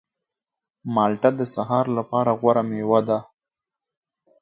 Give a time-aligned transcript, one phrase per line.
[0.95, 3.19] مالټه د سهار لپاره غوره مېوه ده.